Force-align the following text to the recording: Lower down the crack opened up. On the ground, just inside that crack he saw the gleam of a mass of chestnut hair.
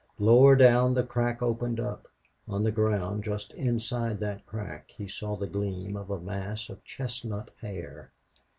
Lower 0.17 0.55
down 0.55 0.95
the 0.95 1.03
crack 1.03 1.43
opened 1.43 1.79
up. 1.79 2.07
On 2.47 2.63
the 2.63 2.71
ground, 2.71 3.23
just 3.23 3.53
inside 3.53 4.19
that 4.19 4.47
crack 4.47 4.89
he 4.97 5.07
saw 5.07 5.35
the 5.35 5.45
gleam 5.45 5.95
of 5.95 6.09
a 6.09 6.19
mass 6.19 6.69
of 6.71 6.83
chestnut 6.83 7.51
hair. 7.61 8.11